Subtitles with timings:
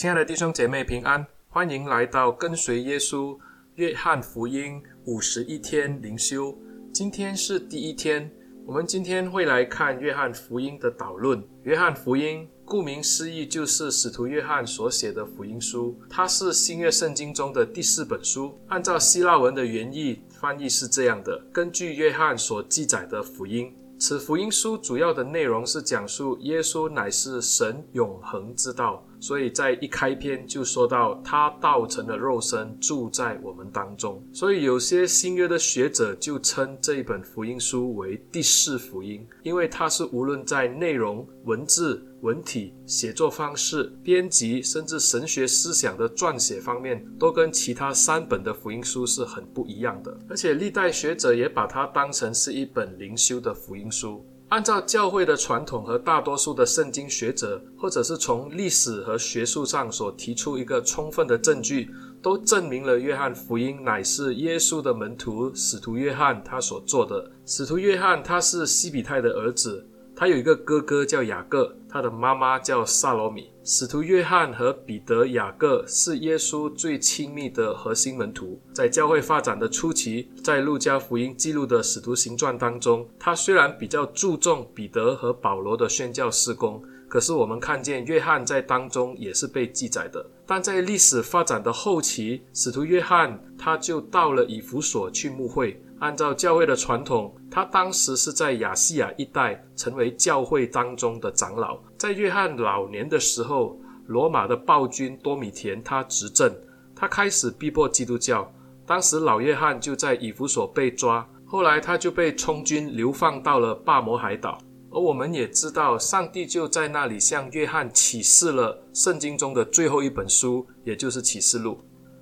[0.00, 3.38] 亲爱的弟兄姐妹平安，欢迎来到跟随耶稣
[3.74, 6.56] 约翰福音五十一天灵修。
[6.90, 8.32] 今天是第一天，
[8.64, 11.46] 我们今天会来看约翰福音的导论。
[11.64, 18.58] 约翰福音顾名思义就是使徒约翰所写的福音书，它是新约圣经中的第四本书。
[18.68, 23.70] 按照希腊文的原意翻译是这样的：根据约翰所记载的福音。
[23.98, 34.22] 此福音书主要的内容是讲述耶稣乃是神永恒之道，所以在一开篇就说到他道成了肉身，住在我们当中。
[34.32, 50.18] 所以有些新约的学者就称这一本福音书为第四福音，因为它是无论在内容、文字、文体、写作方式、编辑，甚至神学思想的撰写方面，都跟其他三本的福音书是很不一样的。
[50.28, 54.24] 而且历代学者也把它当成是一本灵修的福音书。
[54.50, 61.88] 按照教会的传统和大多数的圣经学者，或者是从历史和学术上所提出一个充分的证据，
[62.20, 67.30] 都证明了约翰福音乃是耶稣的门徒使徒约翰他所做的。
[67.46, 69.86] 使徒约翰他是西比泰的儿子。
[70.16, 73.50] 他有一个哥哥叫雅各，他的妈妈叫撒罗米。
[73.72, 78.60] 使徒约翰和彼得、雅各是耶稣最亲密的核心门徒。
[78.74, 90.28] 在教会发展的初期，在路加福音记录的使徒行传当中，他虽然比较注重彼得和保罗的宣教事工，可是我们看见约翰在当中也是被记载的。
[90.44, 95.80] 但在历史发展的后期，使徒约翰他就到了以弗所去牧会。
[96.00, 101.78] 按照教会的传统，他当时是在亚细亚一带成为教会当中的长老。
[101.98, 106.50] 在约翰老年的时候，罗马的暴君多米田他执政，
[106.96, 108.50] 他开始逼迫基督教。
[108.86, 114.58] 当时老约翰就在以弗所被抓，后来他就被充军流放到了巴摩海岛。
[114.90, 121.78] 而我们也知道，上帝就在那里向约翰启示了圣经中的最后一本书，也就是启示录。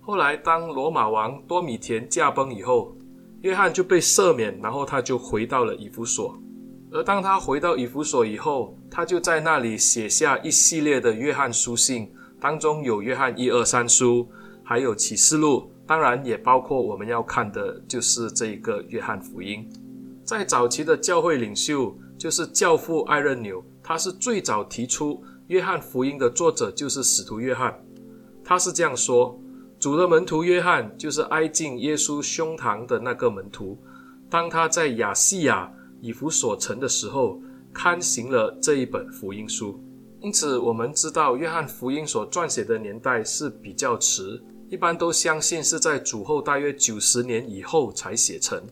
[0.00, 2.94] 后来当罗马王多米田驾崩以后，
[3.42, 6.36] 约翰就被赦免，然后他就回到了以弗所。
[6.92, 14.28] 而当他回到以弗所以后，他就在那里写下一系列的约翰书信，当中有约翰一二三书，
[14.62, 19.66] 还有启示录，当然也包括我们要看的就是这一个约翰福音。
[20.22, 27.74] 在早期的教会领袖，就是教父艾任纽，他是最早提出约翰福音的作者就是使徒约翰，
[28.44, 29.36] 他是这样说。
[29.82, 33.76] 主的门徒约翰就是挨近耶稣胸膛的那个门徒。
[34.30, 35.68] 当他在亚细亚
[36.00, 37.42] 以弗所城的时候，
[37.74, 39.82] 刊行了这一本福音书。
[40.20, 48.62] 因此，我们知道约翰福音所撰写的年代是比较迟，一般都相信是在主后大约九十年以后才写成。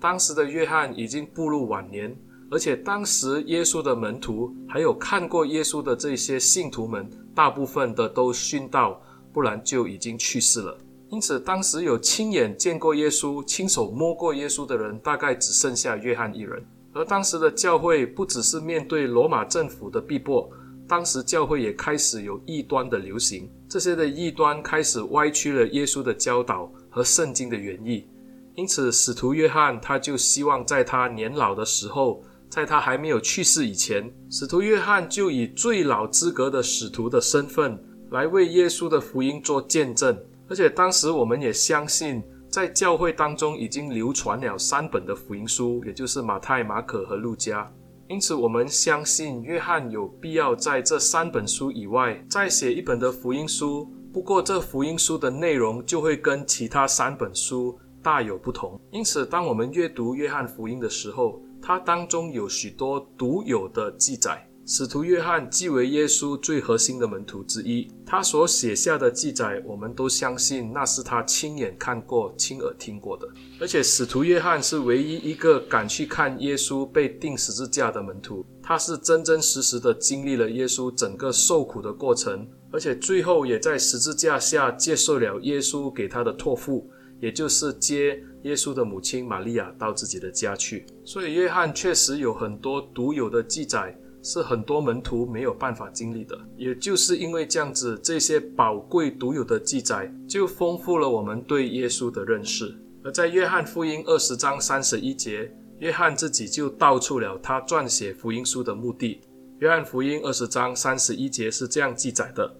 [0.00, 2.16] 当时的约翰已经步入晚年，
[2.50, 8.98] 而且当时耶稣的门徒还有看过耶稣的这些信徒们，大部分的都殉道。
[9.34, 10.78] 不然就已经去世了。
[11.10, 16.64] 因此，当时有亲眼见过耶稣、亲手摸过耶稣的人，大概只剩下约翰一人。
[16.92, 20.48] 而当时的教会不只是面对罗马政府的逼迫，
[20.88, 23.50] 当时教会也开始有异端的流行。
[23.68, 28.06] 这些的异端开始歪曲了耶稣的教导和圣经的原意。
[28.54, 37.76] 因此，使徒约翰他就希望在他年老的时候，在他还没有去世以前，使徒约翰就以最老资格的使徒的身份。
[38.14, 40.16] 来为耶稣的福音做见证，
[40.48, 47.68] 而且当时我们也相信，在教会当中已经流传了三本的福音书，也就是马太、马可和路加。
[48.06, 53.90] 因此，我们相信约翰有必要在这三本书以外再写一本的福音书。
[54.12, 58.80] 不过，这福音书的内容就会跟其他三本书大有不同。
[58.92, 64.48] 因此，当我们阅读约翰福音的时候，它当中有许多独有的记载。
[64.66, 73.28] 使徒约翰既为耶稣最核心的门徒之一，他所写下的记载，我们都相信那是他亲眼看过、亲耳听过的。
[73.60, 86.88] 而且，使徒约翰是唯一一个敢去看耶稣被钉十字架的门徒，他是真真实实的经历了耶稣整个受苦的过程，而且最后也在十字架下接受了耶稣给他的托付，
[87.20, 90.86] 也就是接耶稣的母亲玛利亚到自己的家去。
[91.04, 93.94] 所以，约翰确实有很多独有的记载。
[94.24, 102.74] 是很多门徒没有办法经历的，也就是因为这样子，这些宝贵独有的记载就丰富了我们对耶稣的认识。
[103.04, 109.20] 而在约翰福音二十章三十一节，约翰自己就道出了他撰写福音书的目的。
[109.58, 112.50] 约翰福音二十章三十一节是这样记载的：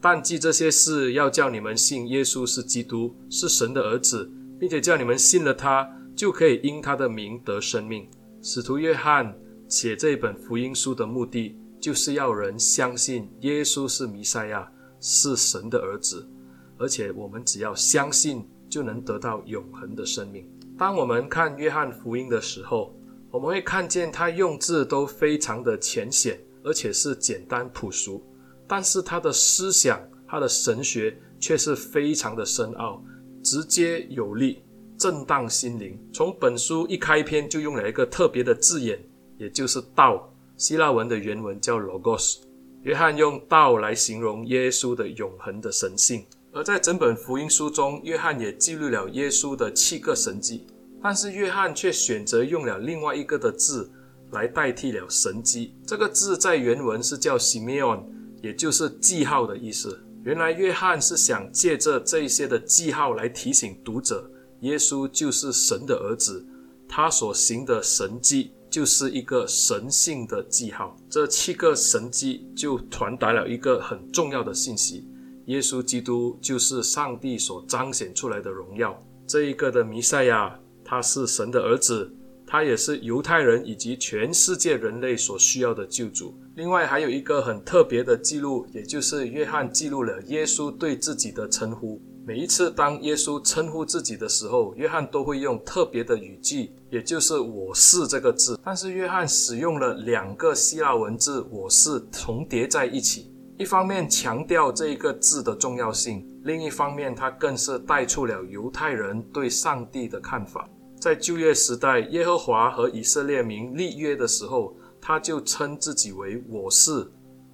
[0.00, 5.86] 但记这些事，要叫你们信耶稣是基督，是神的儿子，并且叫你们信了他，
[6.16, 8.08] 就可以因他的名得生命。
[8.40, 9.36] 使徒约翰。
[9.70, 16.28] 写这本福音书的目的，就是要人相信耶稣是弥赛亚，是神的儿子，
[16.76, 20.44] 而且我们只要相信，就能得到永恒的生命。
[20.76, 22.92] 当我们看约翰福音的时候，
[23.30, 28.26] 我们会看见他用字都非常的浅显，而且是简单朴素，
[28.66, 33.00] 但是他的思想、他的神学却是非常的深奥，
[33.40, 34.64] 直接有力，
[34.98, 35.96] 震荡心灵。
[36.12, 39.00] 从本书一开篇就用了一个特别的字眼，
[39.40, 42.40] 也就是“道”，希腊文的原文叫 “logos”。
[42.82, 50.66] 约翰用“道”来形容耶稣的永恒的神性，而在整本福音书中，约翰也记录了耶稣的七个神迹。
[51.02, 53.90] 但是约翰却选择用了另外一个的字
[54.32, 55.74] 来代替了神迹。
[55.86, 58.04] 这个字在原文是叫 simeon，
[58.42, 59.98] 也就是记号的意思。
[60.22, 66.44] 原来约翰是想借着这一些的记号来提醒读者，耶稣就是神的儿子，
[66.86, 70.96] 他所行的神迹就是一个神性的记号。
[71.10, 75.08] 这七个神迹就传达了一个很重要的信息：
[75.46, 78.96] 耶稣基督就是上帝所彰显出来的荣耀，
[79.26, 80.58] 这一个的弥赛亚。
[80.82, 82.12] 他是神的儿子，
[82.44, 86.34] 他也是犹太人以及全世界人类所需要的救主。
[86.56, 92.02] 另外，还有一个很特别的记录，也就是约翰记录了耶稣对自己的称呼。
[92.30, 98.56] 每一次当耶稣称呼自己的时候，约翰都会用特别的语句，也就是“我是”这个字。
[98.62, 110.70] 但是，约翰使用了两个希腊文字“我是”重叠在一起，一方面强调这一个字的重要性，另一方面，他更是带出了犹太人对上帝的看法。
[111.00, 117.10] 在旧约时代，耶和华和以色列民立约的时候，他就称自己为“我是”，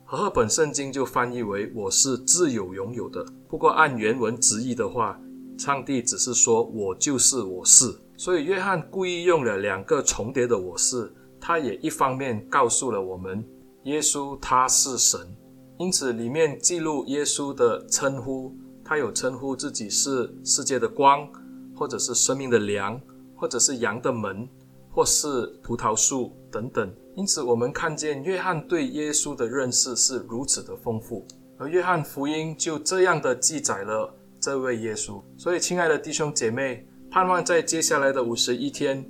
[0.08, 3.26] 和合本圣经就翻译为“我是自有拥有的”。
[3.50, 5.20] 不过按原文直译的话，
[5.58, 7.92] 上帝只是说“我就是我是”。
[8.16, 13.44] 所以约翰故意用了两个重叠的“我是”，他也一方面告诉了我们，
[13.82, 15.20] 耶稣他是神。
[15.76, 18.54] 因此里面记录耶稣的称呼，
[18.84, 21.28] 他有称呼自己是世界的光，
[21.74, 23.00] 或者是生命的粮。
[23.38, 24.48] 或者是羊的门，
[24.96, 25.28] 或是
[25.62, 26.90] 葡萄树等等。
[27.16, 31.22] 因此，我们看见约翰对耶稣的认识是如此的丰富，
[31.58, 34.10] 而约翰福音就这样的记载了
[34.40, 35.22] 这位耶稣。
[35.36, 39.06] 所以，亲爱的弟兄姐妹，盼望在接下来的五十一天，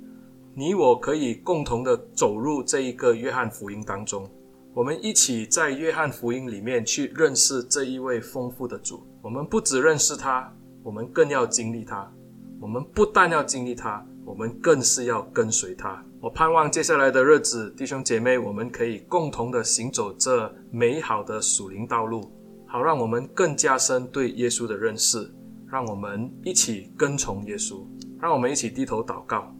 [0.53, 4.29] 你我可以共同的走入这一个约翰福音当中，
[4.73, 9.07] 我们一起在约翰福音里面去认识这一位丰富的主。
[9.21, 12.11] 我们不只认识他，我们更要经历他。
[12.59, 14.05] 我们不但要经历他。
[14.27, 16.03] 我们更是要跟随他。
[16.19, 22.29] 我盼望接下来的日子，弟兄姐妹，我们可以共同的行走这美好的属灵道路，
[22.65, 25.31] 好让我们更加深对耶稣的认识。
[25.71, 27.85] 让我们一起跟从耶稣，
[28.21, 29.53] 让我们一起低头祷告。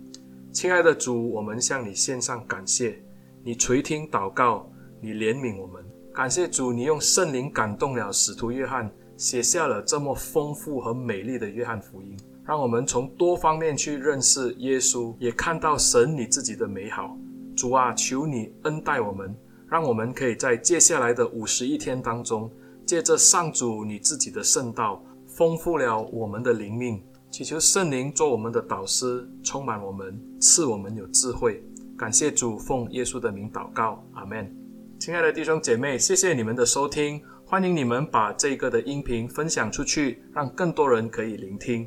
[0.52, 3.02] 亲爱的主，我们向你献上感谢，
[3.44, 4.70] 你垂听祷告，
[5.02, 5.82] 你怜悯我们。
[6.14, 12.18] 感谢主，你用圣灵感动了使徒约翰，写下了这么丰富和美丽的约翰福音。
[12.48, 17.18] 让我们从多方面去认识耶稣，也看到神你自己的美好。
[17.58, 19.36] 主啊，求你恩待我们，
[19.68, 22.50] 让我们可以在接下来的五十一天当中，
[22.86, 27.04] 借着上主你自己的圣道，丰富了我们的灵命。
[27.30, 31.62] 祈求圣灵做我们的导师，充满我们，赐我们有智慧。
[31.98, 34.50] 感谢主，奉耶稣的名祷告，阿门。
[34.98, 41.86] 亲爱的弟兄姐妹，谢谢你们的收听，欢迎你们把这个的音频分享出去，让更多人可以聆听。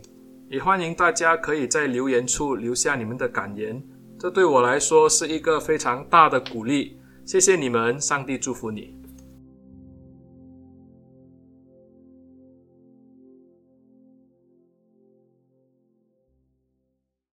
[0.51, 3.81] 也欢迎大家可以在留言处留下你们的感言，
[4.19, 6.99] 这对我来说是一个非常大的鼓励。
[7.25, 9.00] 谢谢你们，上帝祝福你。